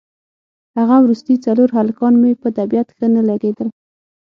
هغه 0.77 0.95
وروستي 0.99 1.35
څلور 1.45 1.69
هلکان 1.79 2.13
مې 2.21 2.31
په 2.41 2.47
طبیعت 2.57 2.87
ښه 2.95 3.07
نه 3.15 3.21
لګېدل. 3.29 3.67